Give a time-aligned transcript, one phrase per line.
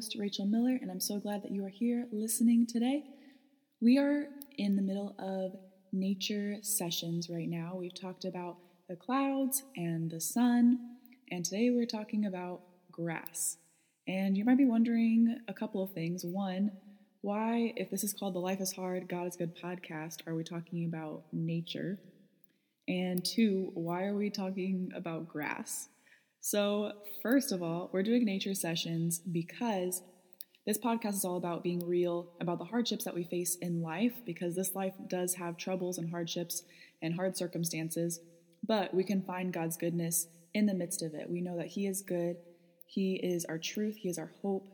[0.00, 3.04] host, Rachel Miller, and I'm so glad that you are here listening today.
[3.82, 5.60] We are in the middle of
[5.92, 7.74] nature sessions right now.
[7.74, 8.56] We've talked about
[8.88, 10.78] the clouds and the sun,
[11.30, 13.58] and today we're talking about grass.
[14.08, 16.24] And you might be wondering a couple of things.
[16.24, 16.72] One,
[17.20, 20.44] why, if this is called the Life is Hard, God is Good podcast, are we
[20.44, 21.98] talking about nature?
[22.88, 25.90] And two, why are we talking about grass?
[26.42, 30.02] So, first of all, we're doing nature sessions because
[30.66, 34.14] this podcast is all about being real about the hardships that we face in life,
[34.24, 36.62] because this life does have troubles and hardships
[37.02, 38.20] and hard circumstances,
[38.66, 41.28] but we can find God's goodness in the midst of it.
[41.28, 42.36] We know that He is good,
[42.86, 44.66] He is our truth, He is our hope,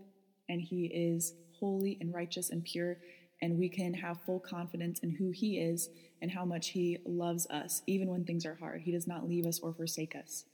[0.48, 2.98] and He is holy and righteous and pure,
[3.42, 5.88] and we can have full confidence in who He is
[6.22, 8.82] and how much He loves us, even when things are hard.
[8.82, 10.44] He does not leave us or forsake us.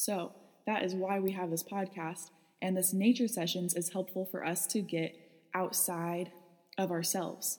[0.00, 0.30] So,
[0.64, 2.30] that is why we have this podcast.
[2.62, 5.12] And this nature sessions is helpful for us to get
[5.54, 6.30] outside
[6.78, 7.58] of ourselves.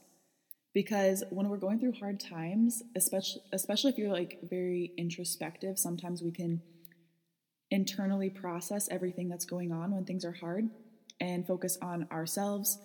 [0.74, 6.22] Because when we're going through hard times, especially especially if you're like very introspective, sometimes
[6.24, 6.62] we can
[7.72, 10.70] internally process everything that's going on when things are hard
[11.20, 12.80] and focus on ourselves,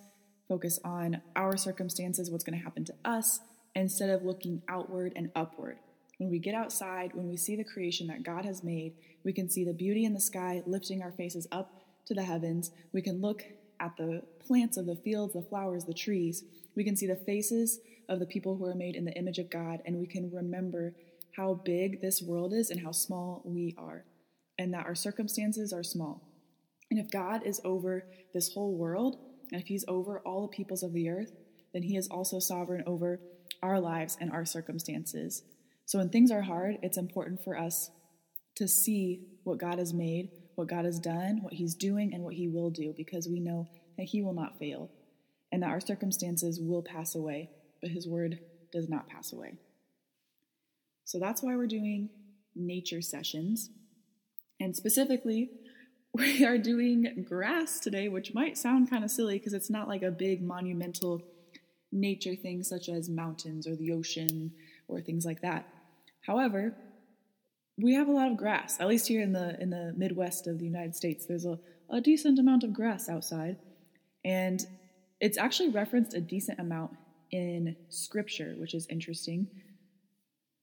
[0.49, 3.39] focus on our circumstances, what's going to happen to us,
[3.73, 5.77] instead of looking outward and upward.
[6.17, 9.49] When we get outside, when we see the creation that God has made, we can
[9.49, 12.71] see the beauty in the sky lifting our faces up to the heavens.
[12.93, 13.43] We can look
[13.79, 16.43] at the plants of the fields, the flowers, the trees.
[16.75, 19.49] We can see the faces of the people who are made in the image of
[19.49, 20.95] God, and we can remember
[21.35, 24.05] how big this world is and how small we are,
[24.57, 26.21] and that our circumstances are small.
[26.89, 29.17] And if God is over this whole world,
[29.51, 31.33] and if He's over all the peoples of the earth,
[31.73, 33.19] then He is also sovereign over
[33.61, 35.43] our lives and our circumstances.
[35.85, 37.91] So when things are hard, it's important for us
[38.55, 42.33] to see what God has made, what God has done, what He's doing, and what
[42.33, 43.67] He will do, because we know
[43.97, 44.89] that He will not fail
[45.51, 47.49] and that our circumstances will pass away,
[47.81, 48.39] but His word
[48.71, 49.53] does not pass away.
[51.05, 52.09] So that's why we're doing
[52.55, 53.69] nature sessions.
[54.59, 55.51] And specifically,
[56.13, 60.01] we are doing grass today, which might sound kind of silly because it's not like
[60.01, 61.21] a big monumental
[61.91, 64.51] nature thing such as mountains or the ocean
[64.87, 65.67] or things like that.
[66.25, 66.75] However,
[67.77, 70.59] we have a lot of grass, at least here in the in the Midwest of
[70.59, 71.25] the United States.
[71.25, 71.59] There's a,
[71.89, 73.57] a decent amount of grass outside,
[74.23, 74.65] and
[75.19, 76.91] it's actually referenced a decent amount
[77.31, 79.47] in Scripture, which is interesting.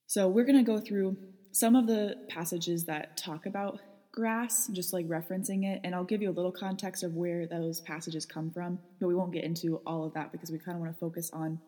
[0.06, 1.16] So we're going to go through
[1.52, 3.80] some of the passages that talk about
[4.10, 7.80] grass, just like referencing it, and I'll give you a little context of where those
[7.80, 10.80] passages come from, but we won't get into all of that because we kind of
[10.80, 11.60] want to focus on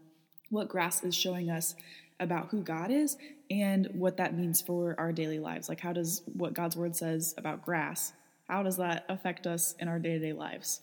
[0.51, 1.75] what grass is showing us
[2.21, 3.17] about who God is
[3.51, 5.69] and what that means for our daily lives.
[5.69, 8.13] Like, how does what God's word says about grass,
[8.49, 10.81] how does that affect us in our day to day lives?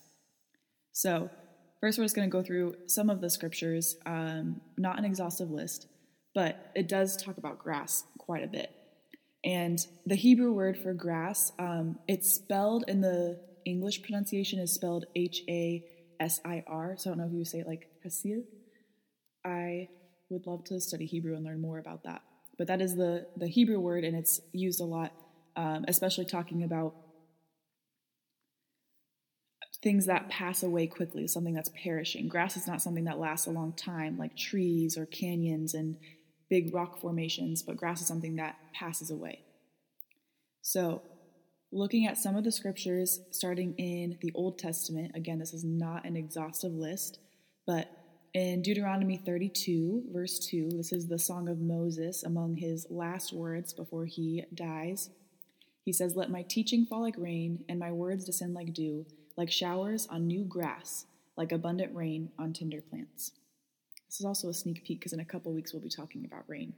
[0.92, 1.30] So,
[1.80, 5.52] first, we're just going to go through some of the scriptures, um, not an exhaustive
[5.52, 5.88] list,
[6.34, 8.72] but it does talk about grass quite a bit.
[9.44, 15.06] And the Hebrew word for grass, um, it's spelled in the English pronunciation is spelled
[15.16, 15.84] H A
[16.20, 16.96] S I R.
[16.98, 18.42] So I don't know if you say it like hasir.
[19.46, 19.90] I
[20.32, 22.22] would love to study Hebrew and learn more about that.
[22.58, 25.12] But that is the, the Hebrew word, and it's used a lot,
[25.56, 26.96] um, especially talking about
[29.84, 32.28] things that pass away quickly, something that's perishing.
[32.28, 35.98] Grass is not something that lasts a long time, like trees or canyons and
[36.50, 39.40] big rock formations, but grass is something that passes away.
[40.62, 41.02] So,
[41.72, 46.06] looking at some of the scriptures starting in the Old Testament, again, this is not
[46.06, 47.20] an exhaustive list,
[47.66, 47.90] but
[48.34, 53.74] in Deuteronomy 32, verse 2, this is the song of Moses among his last words
[53.74, 55.10] before he dies.
[55.84, 59.06] He says, Let my teaching fall like rain, and my words descend like dew,
[59.36, 61.06] like showers on new grass,
[61.36, 63.32] like abundant rain on tender plants.
[64.08, 66.44] This is also a sneak peek because in a couple weeks we'll be talking about
[66.48, 66.74] rain.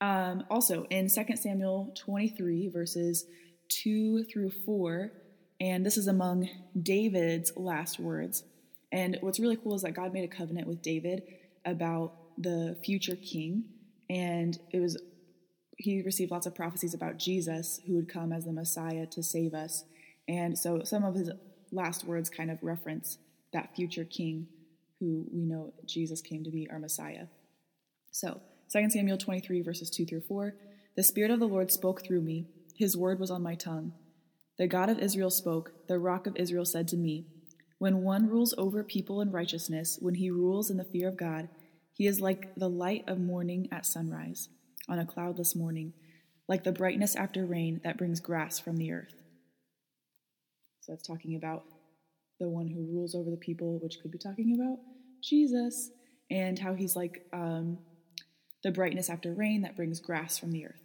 [0.00, 3.24] Um, also, in 2 Samuel 23, verses
[3.68, 5.12] 2 through 4,
[5.60, 6.48] and this is among
[6.78, 8.44] David's last words.
[8.94, 11.24] And what's really cool is that God made a covenant with David
[11.64, 13.64] about the future king,
[14.08, 14.96] and it was
[15.76, 19.52] he received lots of prophecies about Jesus who would come as the Messiah to save
[19.52, 19.82] us.
[20.28, 21.28] And so some of his
[21.72, 23.18] last words kind of reference
[23.52, 24.46] that future king
[25.00, 27.26] who we know Jesus came to be our Messiah.
[28.12, 28.40] So,
[28.72, 30.54] 2 Samuel 23, verses 2 through 4
[30.96, 33.92] The Spirit of the Lord spoke through me, his word was on my tongue.
[34.56, 37.26] The God of Israel spoke, the rock of Israel said to me,
[37.84, 41.50] when one rules over people in righteousness, when he rules in the fear of God,
[41.92, 44.48] he is like the light of morning at sunrise,
[44.88, 45.92] on a cloudless morning,
[46.48, 49.12] like the brightness after rain that brings grass from the earth.
[50.80, 51.64] So that's talking about
[52.40, 54.78] the one who rules over the people, which could be talking about
[55.22, 55.90] Jesus,
[56.30, 57.76] and how he's like um,
[58.62, 60.80] the brightness after rain that brings grass from the earth.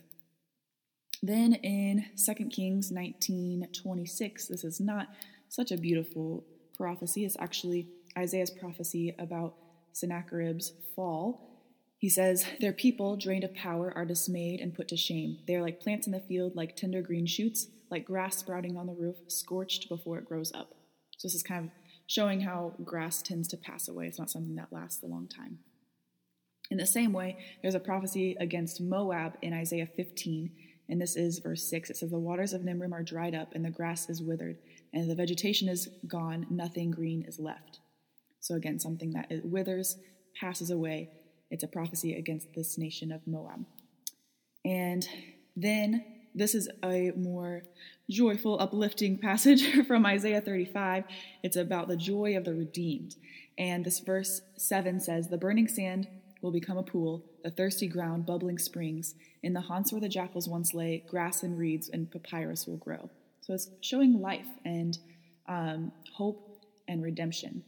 [1.24, 5.08] Then in 2 Kings 19:26, this is not
[5.48, 6.44] such a beautiful
[6.80, 7.26] prophecy.
[7.26, 9.56] It's actually Isaiah's prophecy about
[9.94, 11.46] Sennacherib's fall.
[11.98, 15.40] He says, Their people, drained of power, are dismayed and put to shame.
[15.46, 18.88] They are like plants in the field, like tender green shoots, like grass sprouting on
[18.88, 20.76] the roof, scorched before it grows up.
[21.18, 21.72] So, this is kind of
[22.08, 24.08] showing how grass tends to pass away.
[24.08, 25.60] It's not something that lasts a long time.
[26.72, 30.52] In the same way, there's a prophecy against Moab in Isaiah 15,
[30.88, 31.90] and this is verse 6.
[31.90, 34.58] It says, The waters of Nimrim are dried up, and the grass is withered,
[34.94, 37.80] and the vegetation is gone, nothing green is left.
[38.40, 39.98] So, again, something that withers,
[40.40, 41.10] passes away.
[41.52, 43.66] It's a prophecy against this nation of Moab.
[44.64, 45.08] And
[45.56, 46.06] then
[46.36, 47.64] this is a more
[48.10, 51.06] joyful, uplifting passage from Isaiah 35.
[51.44, 53.16] It's about the joy of the redeemed.
[53.58, 56.08] And this verse 7 says, The burning sand
[56.42, 59.16] will become a pool, the thirsty ground, bubbling springs.
[59.44, 63.10] In the haunts where the jackals once lay, grass and reeds and papyrus will grow.
[63.50, 64.96] So it's showing life and
[65.48, 67.64] um, hope and redemption.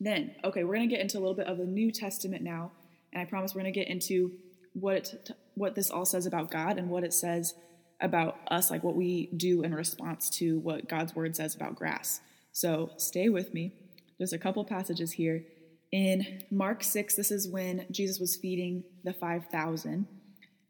[0.00, 2.70] Then, okay, we're going to get into a little bit of the New Testament now,
[3.10, 4.32] and I promise we're going to get into
[4.74, 7.54] what it, what this all says about God and what it says
[8.02, 12.20] about us, like what we do in response to what God's word says about grass.
[12.52, 13.72] So stay with me.
[14.18, 15.42] There's a couple passages here.
[15.90, 20.06] In Mark 6, this is when Jesus was feeding the 5,000,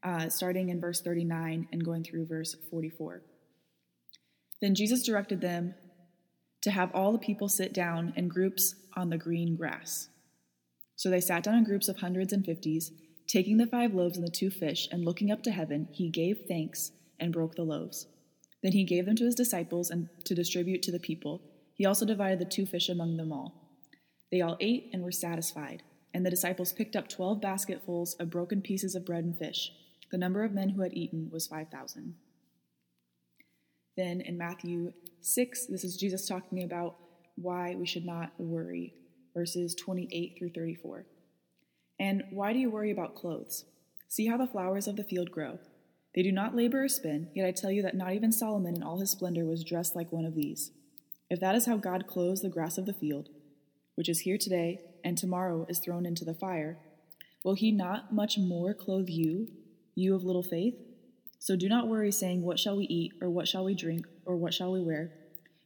[0.04, 3.22] uh, starting in verse 39 and going through verse 44.
[4.60, 5.74] Then Jesus directed them
[6.62, 10.08] to have all the people sit down in groups on the green grass.
[10.96, 12.90] So they sat down in groups of hundreds and fifties.
[13.28, 16.46] Taking the five loaves and the two fish, and looking up to heaven, he gave
[16.48, 18.06] thanks and broke the loaves.
[18.62, 21.42] Then he gave them to his disciples and to distribute to the people.
[21.74, 23.70] He also divided the two fish among them all.
[24.32, 25.82] They all ate and were satisfied,
[26.12, 29.70] and the disciples picked up twelve basketfuls of broken pieces of bread and fish.
[30.10, 32.14] The number of men who had eaten was five thousand.
[33.98, 34.92] Then in Matthew
[35.22, 36.94] 6, this is Jesus talking about
[37.34, 38.94] why we should not worry,
[39.34, 41.04] verses 28 through 34.
[41.98, 43.64] And why do you worry about clothes?
[44.06, 45.58] See how the flowers of the field grow.
[46.14, 48.84] They do not labor or spin, yet I tell you that not even Solomon in
[48.84, 50.70] all his splendor was dressed like one of these.
[51.28, 53.30] If that is how God clothes the grass of the field,
[53.96, 56.78] which is here today and tomorrow is thrown into the fire,
[57.44, 59.48] will he not much more clothe you,
[59.96, 60.76] you of little faith?
[61.38, 64.36] So do not worry, saying, What shall we eat, or what shall we drink, or
[64.36, 65.12] what shall we wear?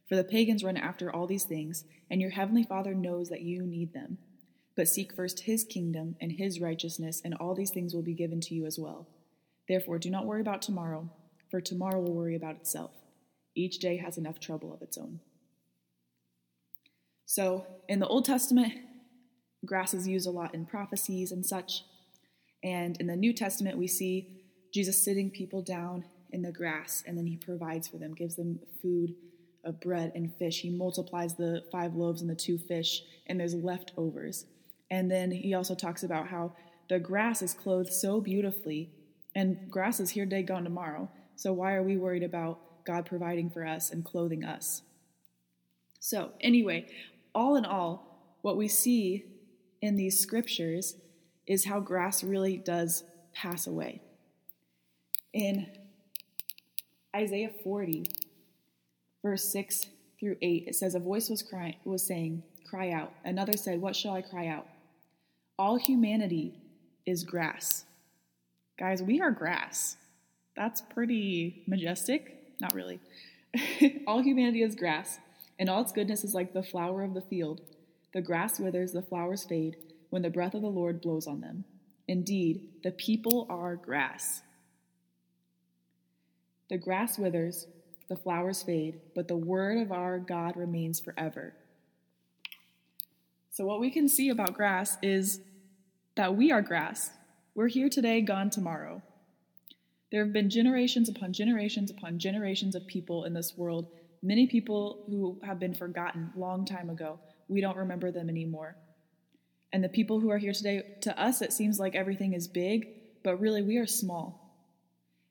[0.07, 3.65] For the pagans run after all these things, and your heavenly Father knows that you
[3.65, 4.17] need them.
[4.75, 8.41] But seek first his kingdom and his righteousness, and all these things will be given
[8.41, 9.07] to you as well.
[9.67, 11.09] Therefore, do not worry about tomorrow,
[11.49, 12.91] for tomorrow will worry about itself.
[13.55, 15.19] Each day has enough trouble of its own.
[17.25, 18.73] So, in the Old Testament,
[19.65, 21.83] grass is used a lot in prophecies and such.
[22.63, 24.42] And in the New Testament, we see
[24.73, 28.59] Jesus sitting people down in the grass, and then he provides for them, gives them
[28.81, 29.13] food
[29.63, 30.61] of bread and fish.
[30.61, 34.45] He multiplies the five loaves and the two fish, and there's leftovers.
[34.89, 36.53] And then he also talks about how
[36.89, 38.89] the grass is clothed so beautifully,
[39.35, 41.07] and grass is here today, gone tomorrow.
[41.35, 44.81] So why are we worried about God providing for us and clothing us?
[45.99, 46.87] So, anyway,
[47.33, 49.23] all in all, what we see
[49.81, 50.95] in these scriptures
[51.47, 53.03] is how grass really does
[53.33, 54.01] pass away.
[55.33, 55.67] In
[57.15, 58.05] Isaiah 40,
[59.23, 59.87] verse 6
[60.19, 63.11] through 8, it says, A voice was, crying, was saying, Cry out.
[63.25, 64.67] Another said, What shall I cry out?
[65.57, 66.53] All humanity
[67.05, 67.85] is grass.
[68.77, 69.97] Guys, we are grass.
[70.55, 72.55] That's pretty majestic.
[72.59, 72.99] Not really.
[74.07, 75.19] all humanity is grass,
[75.59, 77.61] and all its goodness is like the flower of the field.
[78.13, 79.77] The grass withers, the flowers fade,
[80.09, 81.65] when the breath of the Lord blows on them.
[82.07, 84.41] Indeed, the people are grass.
[86.69, 87.67] The grass withers,
[88.09, 91.53] the flowers fade, but the word of our God remains forever.
[93.51, 95.39] So, what we can see about grass is
[96.15, 97.11] that we are grass.
[97.55, 99.01] We're here today, gone tomorrow.
[100.11, 103.87] There have been generations upon generations upon generations of people in this world,
[104.21, 107.19] many people who have been forgotten long time ago.
[107.47, 108.75] We don't remember them anymore.
[109.71, 112.87] And the people who are here today, to us, it seems like everything is big,
[113.23, 114.42] but really we are small.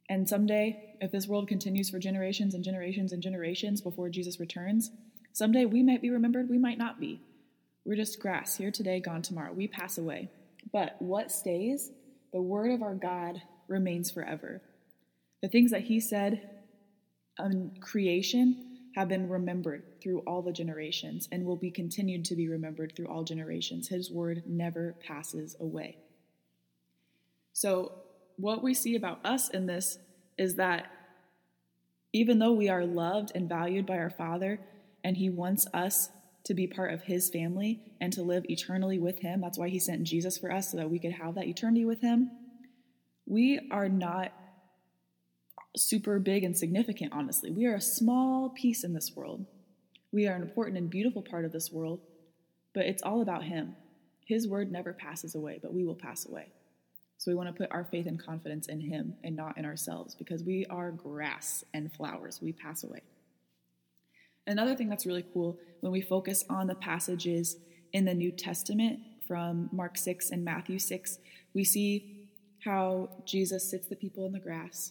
[0.08, 4.90] And someday, if this world continues for generations and generations and generations before Jesus returns,
[5.32, 7.20] someday we might be remembered, we might not be.
[7.84, 9.52] We're just grass, here today, gone tomorrow.
[9.52, 10.30] We pass away.
[10.72, 11.90] But what stays?
[12.32, 14.62] The word of our God remains forever.
[15.42, 16.48] The things that he said
[17.38, 22.48] on creation, have been remembered through all the generations and will be continued to be
[22.48, 23.88] remembered through all generations.
[23.88, 25.96] His word never passes away.
[27.54, 27.92] So,
[28.36, 29.98] what we see about us in this
[30.38, 30.90] is that
[32.12, 34.60] even though we are loved and valued by our Father,
[35.04, 36.10] and He wants us
[36.44, 39.78] to be part of His family and to live eternally with Him, that's why He
[39.78, 42.30] sent Jesus for us so that we could have that eternity with Him.
[43.26, 44.32] We are not
[45.76, 47.50] super big and significant, honestly.
[47.50, 49.46] We are a small piece in this world.
[50.12, 52.00] We are an important and beautiful part of this world,
[52.74, 53.76] but it's all about Him.
[54.26, 56.48] His word never passes away, but we will pass away.
[57.22, 60.12] So we want to put our faith and confidence in Him and not in ourselves
[60.16, 62.40] because we are grass and flowers.
[62.42, 63.02] We pass away.
[64.44, 67.58] Another thing that's really cool when we focus on the passages
[67.92, 71.20] in the New Testament from Mark 6 and Matthew 6,
[71.54, 72.26] we see
[72.64, 74.90] how Jesus sits the people in the grass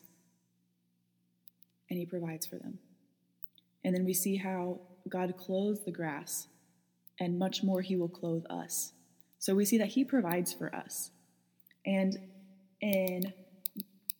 [1.89, 2.79] and he provides for them.
[3.83, 6.47] And then we see how God clothes the grass
[7.19, 8.93] and much more he will clothe us.
[9.37, 11.11] So we see that he provides for us.
[11.85, 12.17] And
[12.81, 13.33] in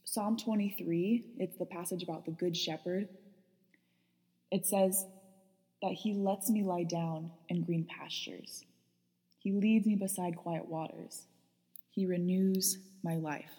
[0.04, 3.08] Psalm 23, it's the passage about the Good Shepherd.
[4.52, 5.06] It says
[5.82, 8.66] that he lets me lie down in green pastures.
[9.40, 11.24] He leads me beside quiet waters.
[11.90, 13.52] He renews my life.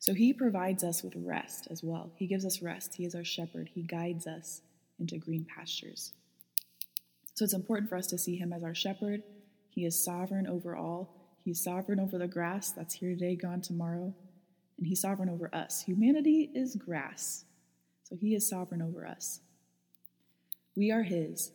[0.00, 2.12] So he provides us with rest as well.
[2.16, 2.94] He gives us rest.
[2.94, 3.70] He is our shepherd.
[3.74, 4.62] He guides us
[4.98, 6.12] into green pastures.
[7.34, 9.22] So it's important for us to see him as our shepherd.
[9.70, 11.17] He is sovereign over all.
[11.48, 14.14] He's sovereign over the grass that's here today, gone tomorrow,
[14.76, 15.80] and He's sovereign over us.
[15.80, 17.46] Humanity is grass,
[18.02, 19.40] so He is sovereign over us.
[20.76, 21.52] We are His.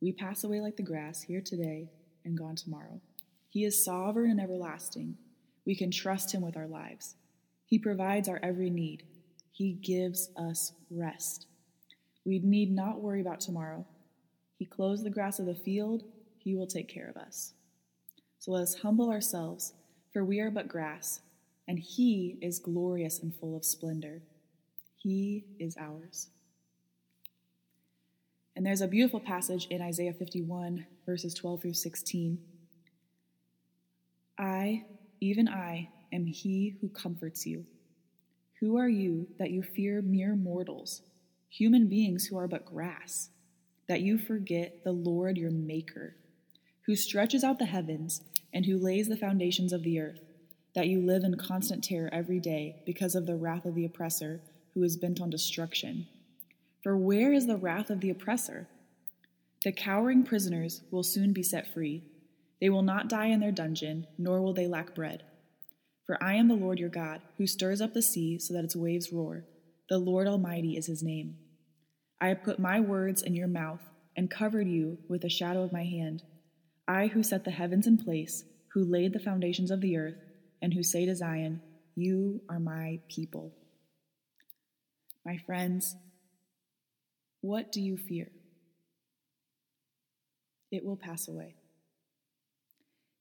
[0.00, 1.88] We pass away like the grass, here today
[2.24, 3.00] and gone tomorrow.
[3.48, 5.16] He is sovereign and everlasting.
[5.64, 7.14] We can trust Him with our lives.
[7.64, 9.04] He provides our every need.
[9.52, 11.46] He gives us rest.
[12.24, 13.86] We need not worry about tomorrow.
[14.56, 16.02] He clothes the grass of the field.
[16.38, 17.52] He will take care of us.
[18.38, 19.72] So let us humble ourselves,
[20.12, 21.20] for we are but grass,
[21.66, 24.22] and He is glorious and full of splendor.
[24.96, 26.28] He is ours.
[28.54, 32.38] And there's a beautiful passage in Isaiah 51, verses 12 through 16.
[34.38, 34.84] I,
[35.20, 37.64] even I, am He who comforts you.
[38.60, 41.02] Who are you that you fear mere mortals,
[41.48, 43.30] human beings who are but grass,
[43.88, 46.16] that you forget the Lord your Maker?
[46.88, 50.22] Who stretches out the heavens and who lays the foundations of the earth,
[50.74, 54.40] that you live in constant terror every day because of the wrath of the oppressor
[54.72, 56.06] who is bent on destruction.
[56.82, 58.68] For where is the wrath of the oppressor?
[59.64, 62.04] The cowering prisoners will soon be set free.
[62.58, 65.24] They will not die in their dungeon, nor will they lack bread.
[66.06, 68.74] For I am the Lord your God, who stirs up the sea so that its
[68.74, 69.44] waves roar.
[69.90, 71.36] The Lord Almighty is his name.
[72.18, 73.82] I have put my words in your mouth
[74.16, 76.22] and covered you with the shadow of my hand.
[76.88, 80.16] I who set the heavens in place, who laid the foundations of the earth,
[80.62, 81.60] and who say to Zion,
[81.94, 83.52] You are my people.
[85.24, 85.94] My friends,
[87.42, 88.30] what do you fear?
[90.72, 91.56] It will pass away.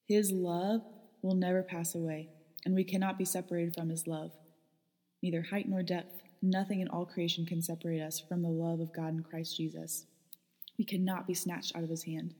[0.07, 0.81] His love
[1.21, 2.29] will never pass away,
[2.63, 4.31] and we cannot be separated from his love.
[5.21, 8.93] Neither height nor depth, nothing in all creation can separate us from the love of
[8.93, 10.05] God in Christ Jesus.
[10.77, 12.33] We cannot be snatched out of his hand.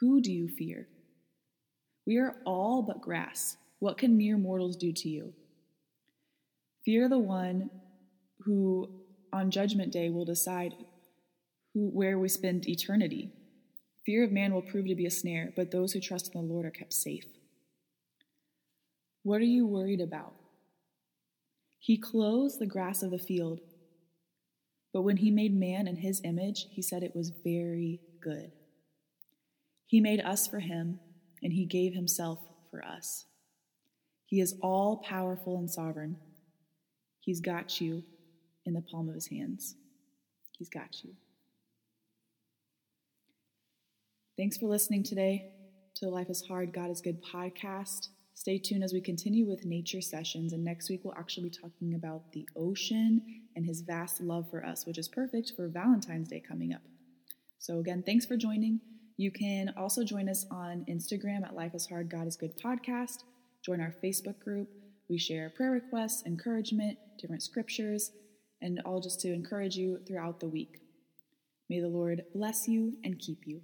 [0.00, 0.88] Who do you fear?
[2.06, 3.56] We are all but grass.
[3.78, 5.32] What can mere mortals do to you?
[6.84, 7.70] Fear the one
[8.40, 8.88] who
[9.32, 10.74] on judgment day will decide
[11.74, 13.32] who, where we spend eternity.
[14.04, 16.52] Fear of man will prove to be a snare, but those who trust in the
[16.52, 17.24] Lord are kept safe.
[19.24, 20.34] What are you worried about?
[21.78, 23.60] He clothes the grass of the field,
[24.92, 28.52] but when he made man in his image, he said it was very good.
[29.86, 30.98] He made us for him,
[31.42, 32.40] and he gave himself
[32.70, 33.26] for us.
[34.26, 36.16] He is all powerful and sovereign.
[37.20, 38.02] He's got you
[38.64, 39.76] in the palm of his hands.
[40.58, 41.14] He's got you.
[44.36, 45.52] Thanks for listening today
[45.94, 48.08] to Life is Hard, God is Good podcast.
[48.34, 51.94] Stay tuned as we continue with nature sessions, and next week we'll actually be talking
[51.94, 53.22] about the ocean
[53.54, 56.82] and his vast love for us, which is perfect for Valentine's Day coming up.
[57.58, 58.80] So, again, thanks for joining.
[59.18, 63.24] You can also join us on Instagram at Life is Hard, God is Good podcast.
[63.64, 64.68] Join our Facebook group.
[65.08, 68.10] We share prayer requests, encouragement, different scriptures,
[68.60, 70.80] and all just to encourage you throughout the week.
[71.70, 73.62] May the Lord bless you and keep you.